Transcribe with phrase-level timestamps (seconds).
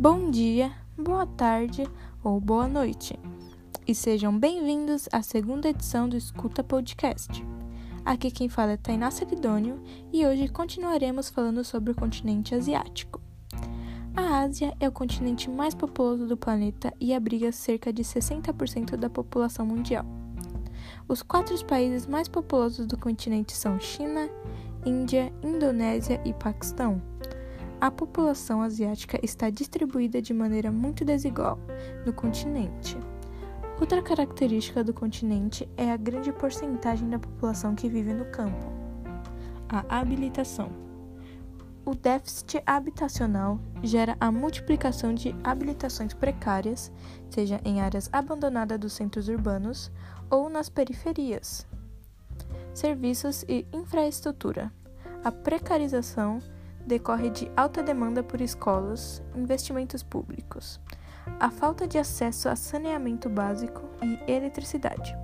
[0.00, 1.86] Bom dia, boa tarde
[2.24, 3.20] ou boa noite.
[3.86, 7.44] E sejam bem-vindos à segunda edição do Escuta Podcast.
[8.02, 9.78] Aqui quem fala é Tainá Celidônio
[10.10, 13.20] e hoje continuaremos falando sobre o continente asiático.
[14.16, 19.10] A Ásia é o continente mais populoso do planeta e abriga cerca de 60% da
[19.10, 20.06] população mundial.
[21.06, 24.30] Os quatro países mais populosos do continente são China,
[24.86, 27.02] Índia, Indonésia e Paquistão.
[27.80, 31.58] A população asiática está distribuída de maneira muito desigual
[32.04, 32.94] no continente.
[33.80, 38.70] Outra característica do continente é a grande porcentagem da população que vive no campo.
[39.66, 40.70] A habilitação.
[41.82, 46.92] O déficit habitacional gera a multiplicação de habilitações precárias,
[47.30, 49.90] seja em áreas abandonadas dos centros urbanos
[50.28, 51.66] ou nas periferias.
[52.74, 54.70] Serviços e infraestrutura.
[55.24, 56.40] A precarização
[56.90, 60.80] decorre de alta demanda por escolas, investimentos públicos,
[61.38, 65.16] a falta de acesso a saneamento básico e eletricidade.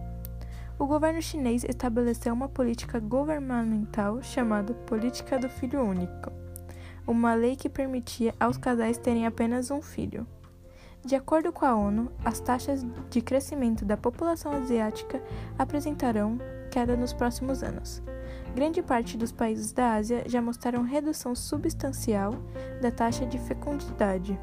[0.78, 6.30] O governo chinês estabeleceu uma política governamental chamada Política do Filho Único,
[7.04, 10.24] uma lei que permitia aos casais terem apenas um filho.
[11.04, 15.20] De acordo com a ONU, as taxas de crescimento da população asiática
[15.58, 16.38] apresentarão
[16.76, 18.02] queda nos próximos anos.
[18.54, 22.34] Grande parte dos países da Ásia já mostraram redução substancial
[22.82, 24.38] da taxa de fecundidade,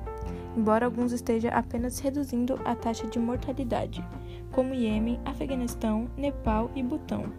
[0.57, 4.03] embora alguns estejam apenas reduzindo a taxa de mortalidade,
[4.51, 7.31] como Iêmen, Afeganistão, Nepal e Butão.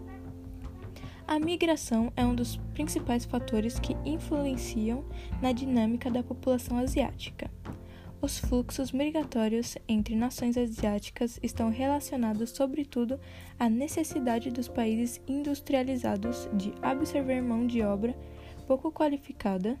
[1.27, 5.03] A migração é um dos principais fatores que influenciam
[5.41, 7.51] na dinâmica da população asiática.
[8.25, 13.19] Os fluxos migratórios entre nações asiáticas estão relacionados, sobretudo,
[13.59, 18.17] à necessidade dos países industrializados de absorver mão de obra
[18.65, 19.79] pouco qualificada,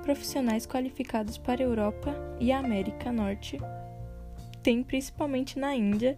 [0.00, 3.58] profissionais qualificados para a Europa e a América Norte.
[4.62, 6.16] Tem principalmente na Índia,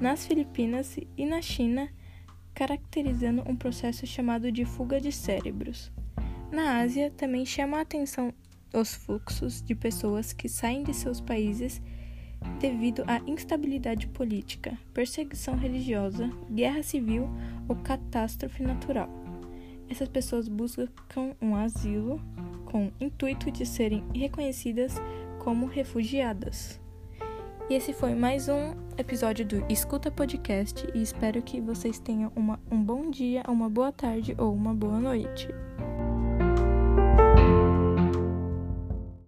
[0.00, 1.88] nas Filipinas e na China,
[2.52, 5.92] caracterizando um processo chamado de fuga de cérebros.
[6.50, 8.34] Na Ásia, também chama a atenção
[8.72, 11.80] os fluxos de pessoas que saem de seus países
[12.60, 17.28] devido à instabilidade política, perseguição religiosa, guerra civil
[17.68, 19.08] ou catástrofe natural.
[19.88, 22.20] Essas pessoas buscam um asilo
[22.66, 24.96] com o intuito de serem reconhecidas
[25.38, 26.80] como refugiadas.
[27.68, 32.60] E esse foi mais um episódio do Escuta Podcast e espero que vocês tenham uma,
[32.70, 35.48] um bom dia, uma boa tarde ou uma boa noite.